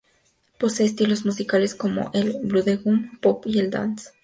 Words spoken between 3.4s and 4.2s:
y el dance.